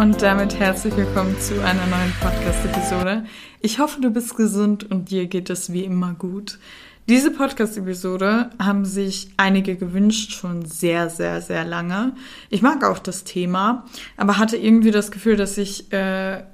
[0.00, 3.26] Und damit herzlich willkommen zu einer neuen Podcast-Episode.
[3.60, 6.58] Ich hoffe, du bist gesund und dir geht es wie immer gut.
[7.06, 12.14] Diese Podcast-Episode haben sich einige gewünscht, schon sehr, sehr, sehr lange.
[12.48, 13.84] Ich mag auch das Thema,
[14.16, 16.44] aber hatte irgendwie das Gefühl, dass ich äh,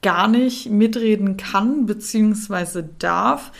[0.00, 2.84] gar nicht mitreden kann bzw.
[2.98, 3.52] darf.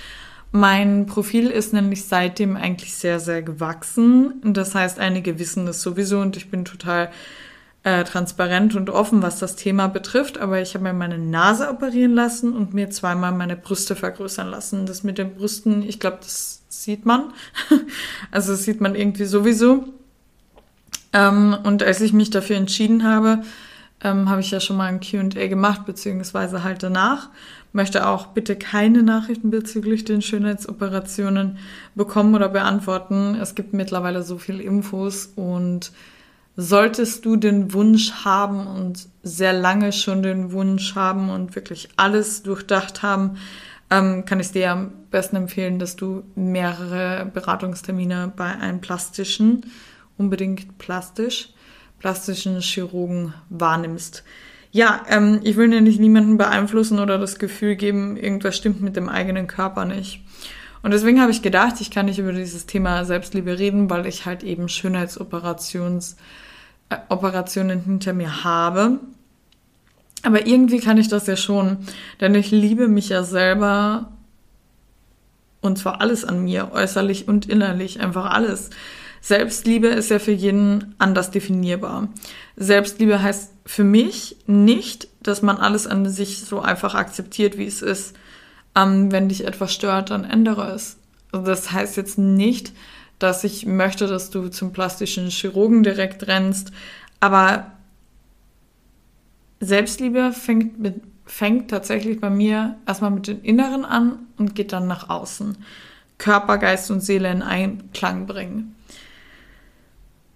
[0.52, 4.40] Mein Profil ist nämlich seitdem eigentlich sehr, sehr gewachsen.
[4.42, 7.10] Das heißt, einige wissen das sowieso und ich bin total
[7.84, 12.14] äh, transparent und offen, was das Thema betrifft, aber ich habe mir meine Nase operieren
[12.14, 14.86] lassen und mir zweimal meine Brüste vergrößern lassen.
[14.86, 17.32] Das mit den Brüsten, ich glaube, das sieht man.
[18.30, 19.84] also das sieht man irgendwie sowieso.
[21.12, 23.42] Ähm, und als ich mich dafür entschieden habe,
[24.02, 27.28] ähm, habe ich ja schon mal ein QA gemacht, beziehungsweise halt danach.
[27.74, 31.58] Möchte auch bitte keine Nachrichten bezüglich den Schönheitsoperationen
[31.94, 33.34] bekommen oder beantworten.
[33.34, 35.92] Es gibt mittlerweile so viele Infos und
[36.56, 42.42] solltest du den Wunsch haben und sehr lange schon den Wunsch haben und wirklich alles
[42.42, 43.38] durchdacht haben,
[43.90, 49.66] ähm, kann ich dir am besten empfehlen, dass du mehrere Beratungstermine bei einem plastischen,
[50.16, 51.50] unbedingt plastisch,
[51.98, 54.24] plastischen Chirurgen wahrnimmst.
[54.70, 59.08] Ja, ähm, ich will nämlich niemanden beeinflussen oder das Gefühl geben, irgendwas stimmt mit dem
[59.08, 60.22] eigenen Körper nicht.
[60.82, 64.26] Und deswegen habe ich gedacht, ich kann nicht über dieses Thema Selbstliebe reden, weil ich
[64.26, 66.16] halt eben Schönheitsoperations
[67.08, 69.00] Operationen hinter mir habe.
[70.22, 71.78] Aber irgendwie kann ich das ja schon,
[72.20, 74.10] denn ich liebe mich ja selber
[75.60, 78.70] und zwar alles an mir, äußerlich und innerlich, einfach alles.
[79.20, 82.08] Selbstliebe ist ja für jeden anders definierbar.
[82.56, 87.80] Selbstliebe heißt für mich nicht, dass man alles an sich so einfach akzeptiert, wie es
[87.80, 88.14] ist.
[88.76, 90.98] Ähm, wenn dich etwas stört, dann ändere es.
[91.32, 92.72] Also das heißt jetzt nicht,
[93.18, 96.72] dass ich möchte, dass du zum plastischen Chirurgen direkt rennst.
[97.20, 97.72] Aber
[99.60, 104.86] Selbstliebe fängt, mit, fängt tatsächlich bei mir erstmal mit dem Inneren an und geht dann
[104.86, 105.56] nach außen.
[106.18, 108.74] Körper, Geist und Seele in Einklang bringen.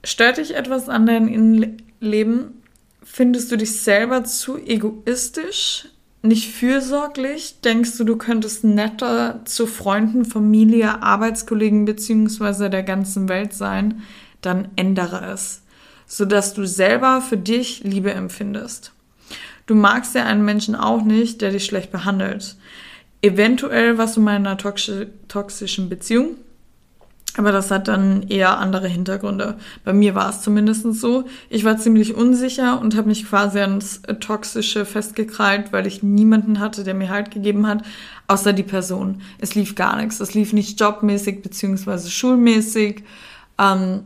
[0.04, 2.62] Stört dich etwas an deinem Innenleben?
[3.02, 5.88] Findest du dich selber zu egoistisch?
[6.22, 7.60] Nicht fürsorglich?
[7.62, 12.68] Denkst du, du könntest netter zu Freunden, Familie, Arbeitskollegen bzw.
[12.68, 14.02] der ganzen Welt sein?
[14.40, 15.62] Dann ändere es,
[16.06, 18.92] sodass du selber für dich Liebe empfindest.
[19.66, 22.56] Du magst ja einen Menschen auch nicht, der dich schlecht behandelt.
[23.20, 26.36] Eventuell warst du mal in einer toxischen Beziehung
[27.38, 29.56] aber das hat dann eher andere Hintergründe.
[29.84, 31.25] Bei mir war es zumindest so.
[31.49, 36.82] Ich war ziemlich unsicher und habe mich quasi ans Toxische festgekrallt, weil ich niemanden hatte,
[36.82, 37.84] der mir Halt gegeben hat,
[38.26, 39.22] außer die Person.
[39.38, 40.19] Es lief gar nichts.
[40.19, 43.04] Es lief nicht jobmäßig beziehungsweise schulmäßig.
[43.59, 44.00] Ähm,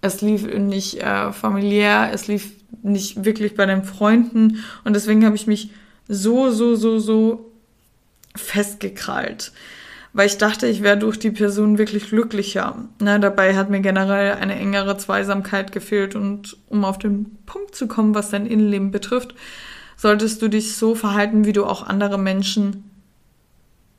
[0.00, 2.10] es lief nicht äh, familiär.
[2.14, 4.64] Es lief nicht wirklich bei den Freunden.
[4.84, 5.70] Und deswegen habe ich mich
[6.08, 7.52] so, so, so, so
[8.34, 9.52] festgekrallt
[10.12, 12.76] weil ich dachte, ich wäre durch die Person wirklich glücklicher.
[12.98, 17.88] Na, dabei hat mir generell eine engere Zweisamkeit gefehlt und um auf den Punkt zu
[17.88, 19.34] kommen, was dein Innenleben betrifft,
[19.96, 22.90] solltest du dich so verhalten, wie du auch andere Menschen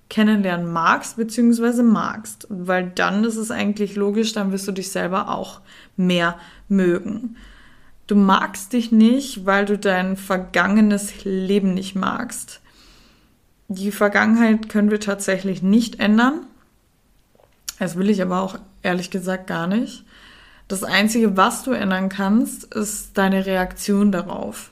[0.09, 1.81] kennenlernen magst bzw.
[1.81, 5.61] magst, weil dann ist es eigentlich logisch, dann wirst du dich selber auch
[5.97, 6.37] mehr
[6.67, 7.37] mögen.
[8.05, 12.61] Du magst dich nicht, weil du dein vergangenes Leben nicht magst.
[13.67, 16.45] Die Vergangenheit können wir tatsächlich nicht ändern.
[17.79, 20.05] Das will ich aber auch ehrlich gesagt gar nicht.
[20.67, 24.71] Das Einzige, was du ändern kannst, ist deine Reaktion darauf.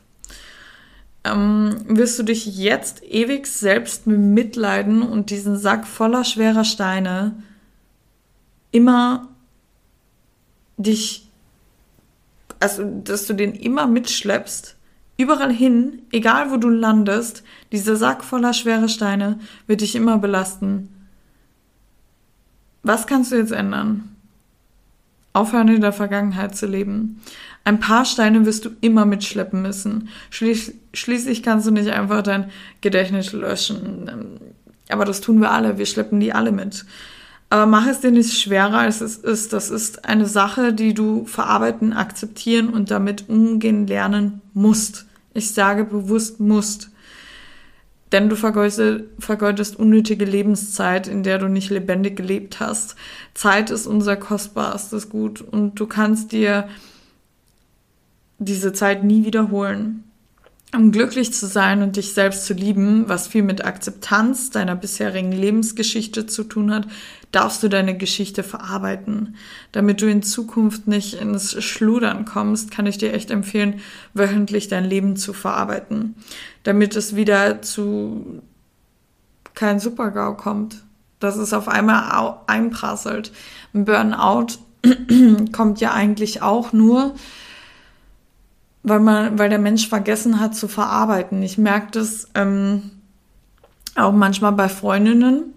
[1.23, 7.35] Ähm, wirst du dich jetzt ewig selbst mitleiden und diesen Sack voller schwerer Steine
[8.71, 9.27] immer
[10.77, 11.29] dich,
[12.59, 14.75] also dass du den immer mitschleppst,
[15.21, 19.37] Überall hin, egal wo du landest, dieser Sack voller schwere Steine
[19.67, 20.89] wird dich immer belasten.
[22.81, 24.15] Was kannst du jetzt ändern?
[25.33, 27.21] Aufhören in der Vergangenheit zu leben.
[27.65, 30.09] Ein paar Steine wirst du immer mitschleppen müssen.
[30.31, 32.49] Schließ, schließlich kannst du nicht einfach dein
[32.81, 34.39] Gedächtnis löschen.
[34.89, 35.77] Aber das tun wir alle.
[35.77, 36.83] Wir schleppen die alle mit.
[37.51, 39.53] Aber mach es dir nicht schwerer, als es ist.
[39.53, 45.05] Das ist eine Sache, die du verarbeiten, akzeptieren und damit umgehen lernen musst.
[45.33, 46.89] Ich sage bewusst musst.
[48.11, 52.97] denn du vergeudest, unnötige Lebenszeit, in der du nicht lebendig gelebt hast.
[53.33, 56.67] Zeit ist unser kostbarstes Gut und du kannst dir
[58.37, 60.10] diese Zeit nie wiederholen.
[60.73, 65.33] Um glücklich zu sein und dich selbst zu lieben, was viel mit Akzeptanz deiner bisherigen
[65.33, 66.87] Lebensgeschichte zu tun hat,
[67.33, 69.35] darfst du deine Geschichte verarbeiten.
[69.73, 73.81] Damit du in Zukunft nicht ins Schludern kommst, kann ich dir echt empfehlen,
[74.13, 76.15] wöchentlich dein Leben zu verarbeiten.
[76.63, 78.41] Damit es wieder zu
[79.53, 80.83] kein Supergau kommt.
[81.19, 83.31] Dass es auf einmal einprasselt.
[83.73, 84.57] Ein Burnout
[85.51, 87.13] kommt ja eigentlich auch nur,
[88.83, 91.43] weil man, weil der Mensch vergessen hat zu verarbeiten.
[91.43, 92.91] Ich merke das ähm,
[93.95, 95.53] auch manchmal bei Freundinnen.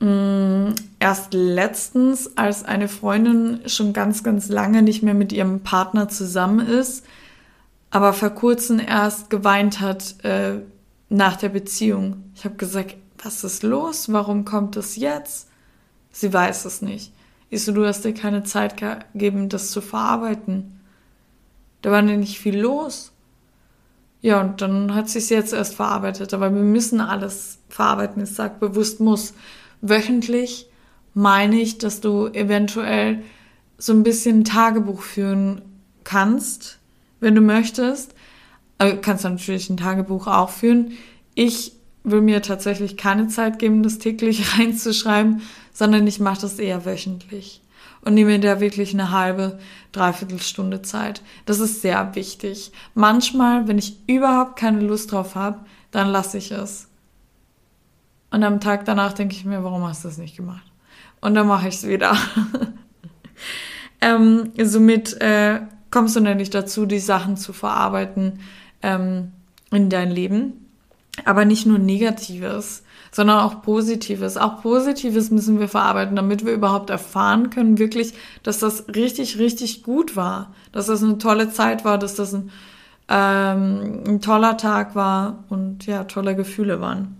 [0.00, 6.08] Ähm, erst letztens, als eine Freundin schon ganz, ganz lange nicht mehr mit ihrem Partner
[6.08, 7.04] zusammen ist,
[7.90, 10.60] aber vor kurzem erst geweint hat äh,
[11.08, 12.24] nach der Beziehung.
[12.34, 14.10] Ich habe gesagt, was ist los?
[14.12, 15.48] Warum kommt das jetzt?
[16.12, 17.12] Sie weiß es nicht.
[17.50, 20.79] Ich so, du hast dir keine Zeit gegeben, das zu verarbeiten.
[21.82, 23.12] Da war nicht viel los.
[24.22, 26.34] Ja, und dann hat sich jetzt erst verarbeitet.
[26.34, 28.22] Aber wir müssen alles verarbeiten.
[28.22, 29.34] Ich sage bewusst muss.
[29.80, 30.66] Wöchentlich
[31.14, 33.22] meine ich, dass du eventuell
[33.78, 35.62] so ein bisschen Tagebuch führen
[36.04, 36.78] kannst,
[37.20, 38.14] wenn du möchtest.
[38.78, 40.92] Also kannst du natürlich ein Tagebuch auch führen.
[41.34, 41.72] Ich
[42.04, 45.40] will mir tatsächlich keine Zeit geben, das täglich reinzuschreiben,
[45.72, 47.59] sondern ich mache das eher wöchentlich
[48.02, 49.58] und nehme mir da wirklich eine halbe,
[49.92, 51.22] dreiviertel Stunde Zeit.
[51.46, 52.72] Das ist sehr wichtig.
[52.94, 55.60] Manchmal, wenn ich überhaupt keine Lust drauf habe,
[55.90, 56.88] dann lasse ich es.
[58.30, 60.62] Und am Tag danach denke ich mir, warum hast du das nicht gemacht?
[61.20, 62.16] Und dann mache ich es wieder.
[64.00, 65.60] ähm, somit äh,
[65.90, 68.40] kommst du nämlich dazu, die Sachen zu verarbeiten
[68.82, 69.32] ähm,
[69.70, 70.69] in dein Leben.
[71.24, 72.82] Aber nicht nur Negatives
[73.12, 74.36] sondern auch Positives.
[74.36, 79.82] Auch Positives müssen wir verarbeiten, damit wir überhaupt erfahren können, wirklich, dass das richtig, richtig
[79.82, 82.50] gut war, dass das eine tolle Zeit war, dass das ein,
[83.08, 87.16] ähm, ein toller Tag war und ja, tolle Gefühle waren.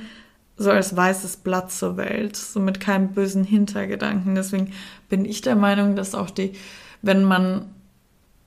[0.58, 4.36] so als weißes Blatt zur Welt, so mit keinem bösen Hintergedanken.
[4.36, 4.74] Deswegen
[5.08, 6.54] bin ich der Meinung, dass auch die,
[7.02, 7.70] wenn man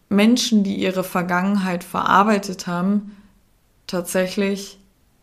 [0.09, 3.17] Menschen, die ihre Vergangenheit verarbeitet haben,
[3.87, 4.79] tatsächlich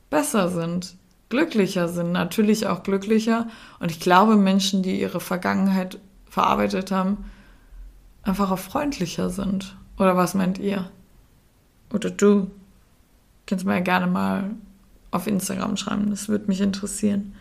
[0.09, 0.95] besser sind,
[1.29, 3.47] glücklicher sind, natürlich auch glücklicher.
[3.79, 7.25] Und ich glaube, Menschen, die ihre Vergangenheit verarbeitet haben,
[8.23, 9.75] einfach auch freundlicher sind.
[9.97, 10.89] Oder was meint ihr?
[11.93, 12.49] Oder du?
[13.45, 14.51] Kannst mir ja gerne mal
[15.11, 16.09] auf Instagram schreiben.
[16.09, 17.35] Das würde mich interessieren.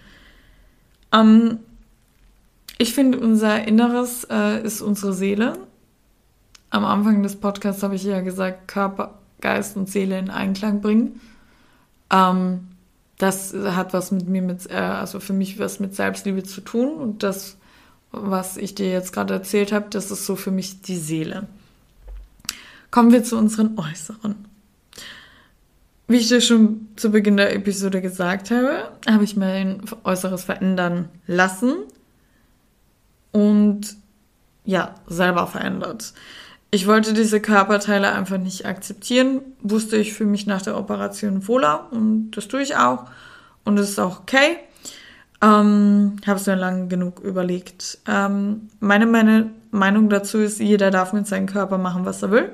[1.12, 1.58] Ähm,
[2.78, 5.58] ich finde, unser Inneres äh, ist unsere Seele.
[6.70, 11.20] Am Anfang des Podcasts habe ich ja gesagt, Körper, Geist und Seele in Einklang bringen.
[12.10, 12.68] Ähm,
[13.18, 16.96] das hat was mit mir, mit, äh, also für mich was mit Selbstliebe zu tun.
[16.96, 17.56] Und das,
[18.10, 21.48] was ich dir jetzt gerade erzählt habe, das ist so für mich die Seele.
[22.90, 24.34] Kommen wir zu unseren Äußeren.
[26.08, 31.08] Wie ich dir schon zu Beginn der Episode gesagt habe, habe ich mein Äußeres verändern
[31.26, 31.74] lassen
[33.32, 33.96] und
[34.64, 36.12] ja, selber verändert.
[36.70, 41.88] Ich wollte diese Körperteile einfach nicht akzeptieren, wusste ich für mich nach der Operation wohler
[41.90, 43.06] und das tue ich auch
[43.64, 44.58] und es ist auch okay.
[45.42, 47.98] Ähm, habe es mir lange genug überlegt.
[48.06, 52.52] Ähm, meine, meine Meinung dazu ist, jeder darf mit seinem Körper machen, was er will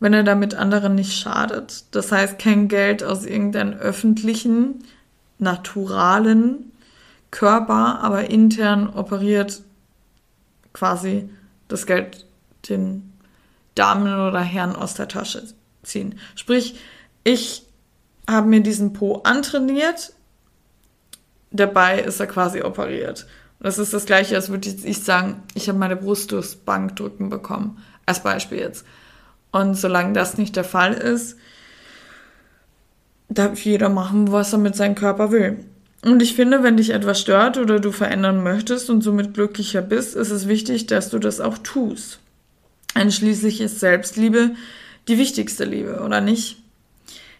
[0.00, 1.84] wenn er damit anderen nicht schadet.
[1.92, 4.84] Das heißt, kein Geld aus irgendeinem öffentlichen,
[5.38, 6.72] naturalen
[7.30, 9.62] Körper, aber intern operiert
[10.72, 11.28] quasi
[11.68, 12.26] das Geld
[12.68, 13.12] den
[13.74, 15.42] Damen oder Herren aus der Tasche
[15.82, 16.18] ziehen.
[16.34, 16.78] Sprich,
[17.24, 17.66] ich
[18.28, 20.12] habe mir diesen Po antrainiert,
[21.50, 23.26] dabei ist er quasi operiert.
[23.60, 27.82] Das ist das gleiche, als würde ich sagen, ich habe meine Brust durchs Bankdrücken bekommen.
[28.04, 28.84] Als Beispiel jetzt.
[29.60, 31.38] Und solange das nicht der Fall ist,
[33.30, 35.64] darf jeder machen, was er mit seinem Körper will.
[36.04, 40.14] Und ich finde, wenn dich etwas stört oder du verändern möchtest und somit glücklicher bist,
[40.14, 42.20] ist es wichtig, dass du das auch tust.
[42.94, 44.50] Denn schließlich ist Selbstliebe
[45.08, 46.58] die wichtigste Liebe, oder nicht?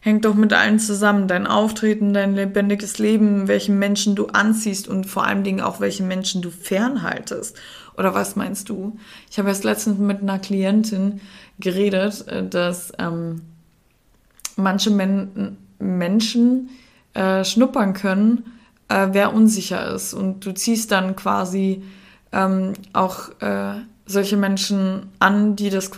[0.00, 1.28] Hängt doch mit allen zusammen.
[1.28, 6.08] Dein Auftreten, dein lebendiges Leben, welchen Menschen du anziehst und vor allen Dingen auch welchen
[6.08, 7.56] Menschen du fernhaltest.
[7.96, 8.98] Oder was meinst du?
[9.30, 11.20] Ich habe erst letztens mit einer Klientin
[11.58, 13.42] geredet, äh, dass ähm,
[14.56, 16.70] manche Men Menschen
[17.14, 18.44] äh, schnuppern können,
[18.88, 20.14] äh, wer unsicher ist.
[20.14, 21.82] Und du ziehst dann quasi
[22.32, 23.74] ähm, auch äh,
[24.06, 25.90] solche Menschen an, die das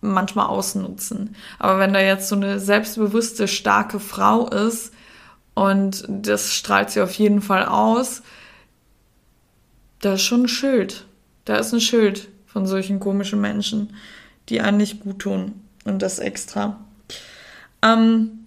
[0.00, 1.34] manchmal ausnutzen.
[1.58, 4.92] Aber wenn da jetzt so eine selbstbewusste, starke Frau ist
[5.54, 8.22] und das strahlt sie auf jeden Fall aus,
[10.00, 11.06] da ist schon ein Schild.
[11.44, 13.94] Da ist ein Schild von solchen komischen Menschen,
[14.48, 15.60] die einen nicht gut tun.
[15.84, 16.80] Und das extra.
[17.82, 18.44] Ähm,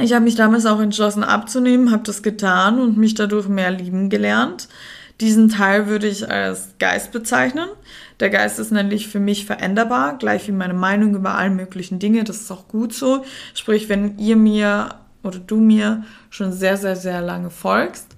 [0.00, 4.10] ich habe mich damals auch entschlossen abzunehmen, habe das getan und mich dadurch mehr lieben
[4.10, 4.68] gelernt.
[5.20, 7.68] Diesen Teil würde ich als Geist bezeichnen.
[8.20, 12.22] Der Geist ist nämlich für mich veränderbar, gleich wie meine Meinung über alle möglichen Dinge.
[12.22, 13.24] Das ist auch gut so.
[13.54, 14.90] Sprich, wenn ihr mir
[15.24, 18.14] oder du mir schon sehr, sehr, sehr lange folgst,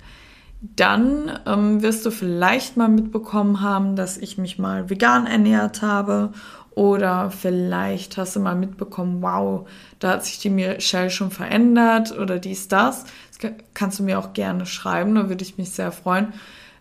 [0.61, 6.33] dann ähm, wirst du vielleicht mal mitbekommen haben, dass ich mich mal vegan ernährt habe
[6.73, 12.39] oder vielleicht hast du mal mitbekommen, wow, da hat sich die Michelle schon verändert oder
[12.39, 13.05] dies, das.
[13.39, 16.33] Das kannst du mir auch gerne schreiben, da würde ich mich sehr freuen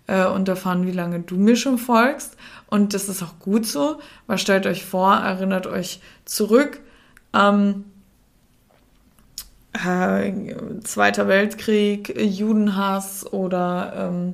[0.08, 2.36] äh, und erfahren, wie lange du mir schon folgst.
[2.68, 6.82] Und das ist auch gut so, weil stellt euch vor, erinnert euch zurück.
[7.34, 7.86] Ähm,
[9.86, 10.34] äh,
[10.84, 14.34] Zweiter Weltkrieg, Judenhass oder ähm,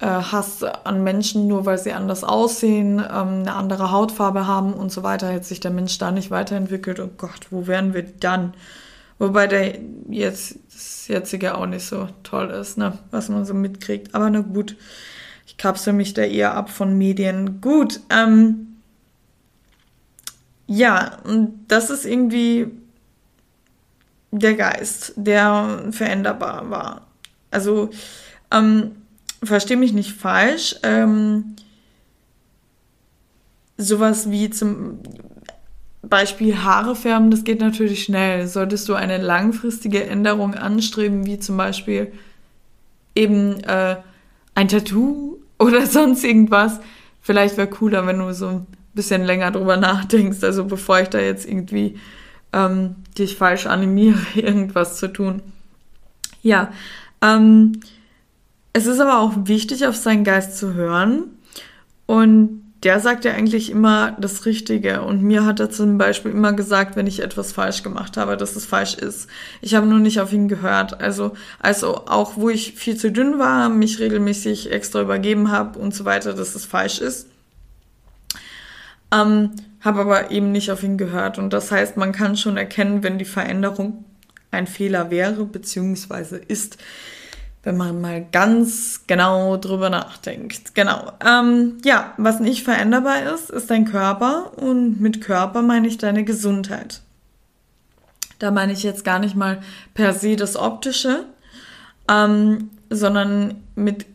[0.00, 4.90] äh, Hass an Menschen, nur weil sie anders aussehen, ähm, eine andere Hautfarbe haben und
[4.90, 7.00] so weiter, hätte sich der Mensch da nicht weiterentwickelt.
[7.00, 8.54] Oh Gott, wo wären wir dann?
[9.18, 12.98] Wobei der jetzt, das jetzige auch nicht so toll ist, ne?
[13.10, 14.14] was man so mitkriegt.
[14.14, 14.76] Aber na gut,
[15.46, 17.60] ich kapsel mich da eher ab von Medien.
[17.60, 18.78] Gut, ähm,
[20.66, 22.70] ja, und das ist irgendwie
[24.30, 27.06] der Geist, der veränderbar war.
[27.50, 27.90] Also,
[28.50, 28.92] ähm,
[29.42, 31.56] verstehe mich nicht falsch, ähm,
[33.76, 35.00] sowas wie zum
[36.02, 38.46] Beispiel Haare färben, das geht natürlich schnell.
[38.46, 42.12] Solltest du eine langfristige Änderung anstreben, wie zum Beispiel
[43.14, 43.96] eben äh,
[44.54, 46.80] ein Tattoo oder sonst irgendwas,
[47.20, 51.20] vielleicht wäre cooler, wenn du so ein bisschen länger drüber nachdenkst, also bevor ich da
[51.20, 51.98] jetzt irgendwie
[52.52, 55.42] ähm, dich falsch animiere, irgendwas zu tun.
[56.42, 56.72] Ja,
[57.22, 57.80] ähm,
[58.72, 61.24] es ist aber auch wichtig, auf seinen Geist zu hören.
[62.06, 65.02] Und der sagt ja eigentlich immer das Richtige.
[65.02, 68.56] Und mir hat er zum Beispiel immer gesagt, wenn ich etwas falsch gemacht habe, dass
[68.56, 69.28] es falsch ist.
[69.60, 71.00] Ich habe nur nicht auf ihn gehört.
[71.00, 75.94] Also, also auch wo ich viel zu dünn war, mich regelmäßig extra übergeben habe und
[75.94, 77.26] so weiter, dass es falsch ist.
[79.12, 79.50] Ähm,
[79.80, 81.38] habe aber eben nicht auf ihn gehört.
[81.38, 84.04] Und das heißt, man kann schon erkennen, wenn die Veränderung
[84.50, 86.78] ein Fehler wäre, beziehungsweise ist
[87.62, 90.74] wenn man mal ganz genau drüber nachdenkt.
[90.74, 91.12] Genau.
[91.24, 96.24] Ähm, ja, was nicht veränderbar ist, ist dein Körper und mit Körper meine ich deine
[96.24, 97.02] Gesundheit.
[98.38, 99.60] Da meine ich jetzt gar nicht mal
[99.92, 101.26] per se das Optische,
[102.10, 104.06] ähm, sondern mit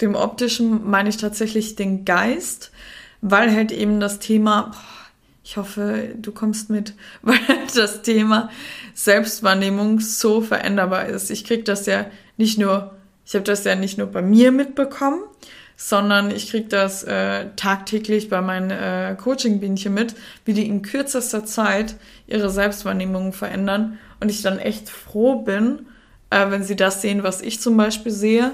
[0.00, 2.70] dem Optischen meine ich tatsächlich den Geist,
[3.20, 4.72] weil halt eben das Thema,
[5.44, 7.38] ich hoffe, du kommst mit, weil
[7.74, 8.50] das Thema
[8.94, 11.30] Selbstwahrnehmung so veränderbar ist.
[11.30, 12.94] Ich kriege das ja nicht nur,
[13.26, 15.22] ich habe das ja nicht nur bei mir mitbekommen,
[15.76, 20.14] sondern ich kriege das äh, tagtäglich bei meinen äh, Coaching-Bienchen mit,
[20.44, 21.94] wie die in kürzester Zeit
[22.26, 25.86] ihre Selbstwahrnehmung verändern und ich dann echt froh bin,
[26.30, 28.52] äh, wenn sie das sehen, was ich zum Beispiel sehe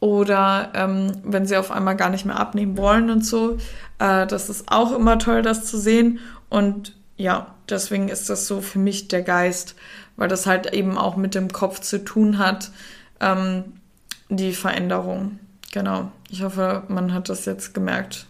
[0.00, 3.58] oder ähm, wenn sie auf einmal gar nicht mehr abnehmen wollen und so.
[3.98, 6.20] Äh, das ist auch immer toll, das zu sehen.
[6.48, 9.74] Und ja, deswegen ist das so für mich der Geist,
[10.16, 12.70] weil das halt eben auch mit dem Kopf zu tun hat,
[13.20, 13.64] ähm,
[14.28, 15.38] die Veränderung.
[15.72, 16.12] Genau.
[16.30, 18.26] Ich hoffe, man hat das jetzt gemerkt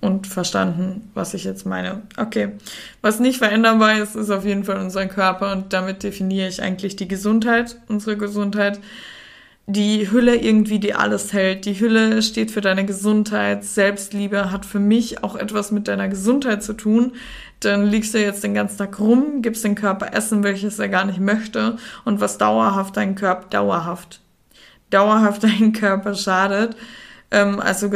[0.00, 2.02] und verstanden, was ich jetzt meine.
[2.16, 2.50] Okay,
[3.02, 6.94] was nicht veränderbar ist, ist auf jeden Fall unser Körper und damit definiere ich eigentlich
[6.96, 8.78] die Gesundheit, unsere Gesundheit.
[9.70, 11.66] Die Hülle irgendwie, die alles hält.
[11.66, 13.66] Die Hülle steht für deine Gesundheit.
[13.66, 17.12] Selbstliebe hat für mich auch etwas mit deiner Gesundheit zu tun.
[17.60, 21.04] Dann liegst du jetzt den ganzen Tag rum, gibst den Körper Essen, welches er gar
[21.04, 24.22] nicht möchte und was dauerhaft deinen Körper, dauerhaft,
[24.88, 26.74] dauerhaft deinen Körper schadet.
[27.30, 27.90] Ähm, also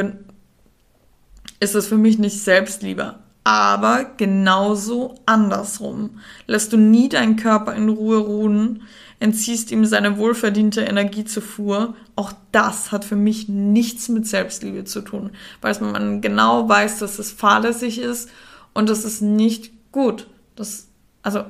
[1.59, 3.15] ist es für mich nicht Selbstliebe.
[3.45, 6.21] Aber genauso andersrum.
[6.47, 8.83] Lässt du nie deinen Körper in Ruhe ruhen,
[9.23, 11.95] entziehst ihm seine wohlverdiente Energiezufuhr.
[12.17, 17.21] Auch das hat für mich nichts mit Selbstliebe zu tun, weil man genau weiß, dass
[17.21, 18.29] es fahrlässig ist
[18.75, 20.27] und das ist nicht gut.
[20.57, 20.89] Das,
[21.23, 21.45] also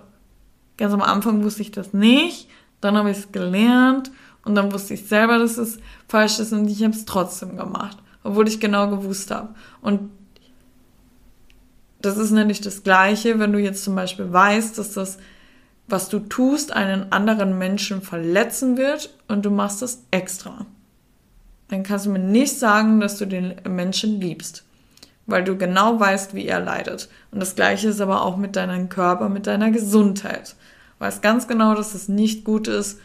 [0.77, 2.49] ganz am Anfang wusste ich das nicht,
[2.83, 4.13] dann habe ich es gelernt
[4.45, 7.97] und dann wusste ich selber, dass es falsch ist und ich habe es trotzdem gemacht,
[8.23, 9.55] obwohl ich genau gewusst habe.
[9.81, 10.11] Und
[12.03, 15.17] das ist nämlich das Gleiche, wenn du jetzt zum Beispiel weißt, dass das
[15.93, 20.67] was du tust, einen anderen Menschen verletzen wird und du machst das extra.
[21.69, 24.65] Dann kannst du mir nicht sagen, dass du den Menschen liebst,
[25.27, 27.11] weil du genau weißt, wie er leidet.
[27.31, 30.57] Und das gleiche ist aber auch mit deinem Körper, mit deiner Gesundheit.
[30.99, 32.99] Du weißt ganz genau, dass es nicht gut ist,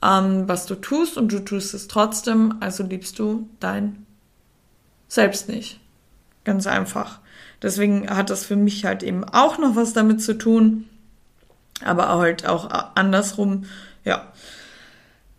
[0.00, 4.06] ähm, was du tust und du tust es trotzdem, also liebst du dein
[5.08, 5.80] Selbst nicht.
[6.44, 7.20] Ganz einfach.
[7.62, 10.88] Deswegen hat das für mich halt eben auch noch was damit zu tun,
[11.84, 13.64] aber halt auch andersrum,
[14.04, 14.32] ja.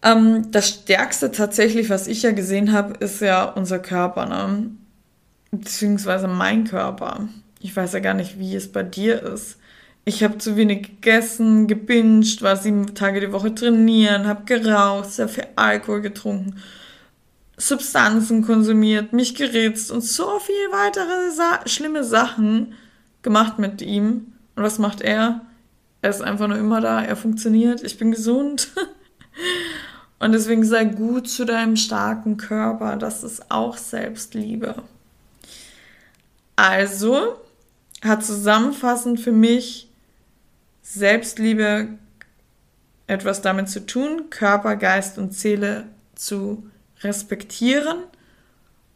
[0.02, 4.70] Ähm, das Stärkste tatsächlich, was ich ja gesehen habe, ist ja unser Körper, ne?
[5.52, 7.28] beziehungsweise mein Körper.
[7.60, 9.58] Ich weiß ja gar nicht, wie es bei dir ist.
[10.04, 15.28] Ich habe zu wenig gegessen, gebinged, war sieben Tage die Woche trainieren, habe geraucht, sehr
[15.28, 16.58] viel Alkohol getrunken,
[17.58, 22.74] Substanzen konsumiert, mich gerätzt und so viel weitere Sa schlimme Sachen
[23.24, 24.34] gemacht mit ihm.
[24.56, 25.42] Und was macht er?
[26.06, 28.70] Er ist einfach nur immer da, er funktioniert, ich bin gesund.
[30.20, 34.84] Und deswegen sei gut zu deinem starken Körper, das ist auch Selbstliebe.
[36.56, 37.38] Also
[38.04, 39.90] hat zusammenfassend für mich
[40.84, 41.88] Selbstliebe
[43.08, 46.70] etwas damit zu tun, Körper, Geist und Seele zu
[47.02, 47.98] respektieren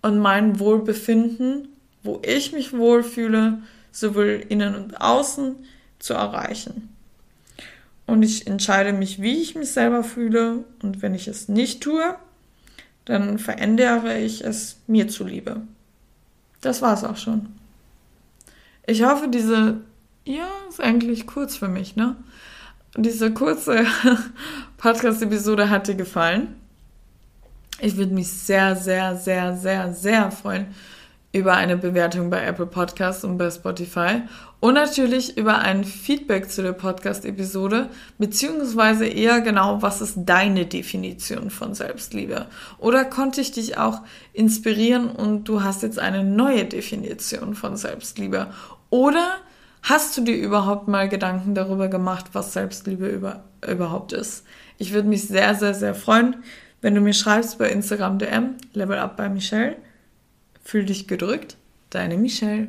[0.03, 1.69] und mein Wohlbefinden,
[2.03, 5.55] wo ich mich wohlfühle, sowohl innen und außen,
[5.97, 6.98] zu erreichen
[8.09, 10.63] und ich entscheide mich, wie ich mich selber fühle.
[10.81, 12.15] Und wenn ich es nicht tue,
[13.05, 15.61] dann verändere ich es mir zuliebe.
[16.61, 17.47] Das war es auch schon.
[18.85, 19.81] Ich hoffe, diese,
[20.25, 22.15] ja, ist eigentlich kurz für mich, ne?
[22.97, 23.85] Diese kurze
[24.77, 26.55] Podcast-Episode hat dir gefallen.
[27.79, 30.67] Ich würde mich sehr, sehr, sehr, sehr, sehr freuen,
[31.31, 34.23] über eine Bewertung bei Apple Podcasts und bei Spotify
[34.59, 41.51] und natürlich über ein Feedback zu der Podcast-Episode, beziehungsweise eher genau, was ist deine Definition
[41.51, 42.47] von Selbstliebe?
[42.79, 44.01] Oder konnte ich dich auch
[44.33, 48.47] inspirieren und du hast jetzt eine neue Definition von Selbstliebe?
[48.89, 49.27] Oder
[49.83, 54.43] hast du dir überhaupt mal Gedanken darüber gemacht, was Selbstliebe über, überhaupt ist?
[54.79, 56.37] Ich würde mich sehr, sehr, sehr freuen,
[56.81, 59.75] wenn du mir schreibst bei Instagram DM, Level Up bei Michelle.
[60.69, 61.57] Fühl dich gedrückt,
[61.89, 62.67] deine Michelle.